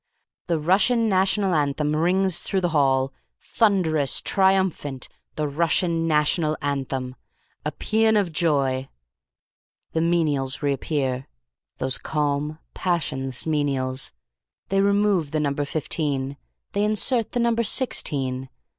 "The 0.47 0.57
Russian 0.57 1.07
National 1.09 1.53
Anthem 1.53 1.95
rings 1.95 2.41
through 2.41 2.61
the 2.61 2.69
hall. 2.73 3.13
Thunderous! 3.39 4.19
Triumphant! 4.19 5.07
The 5.35 5.47
Russian 5.47 6.07
National 6.07 6.57
Anthem. 6.59 7.15
A 7.63 7.71
paean 7.71 8.17
of 8.17 8.31
joy. 8.31 8.89
"The 9.91 10.01
menials 10.01 10.63
reappear. 10.63 11.27
Those 11.77 11.99
calm, 11.99 12.57
passionless 12.73 13.45
menials. 13.45 14.11
They 14.69 14.81
remove 14.81 15.29
the 15.29 15.39
number 15.39 15.65
fifteen. 15.65 16.35
They 16.71 16.83
insert 16.83 17.33
the 17.33 17.39
number 17.39 17.61
sixteen. 17.61 18.49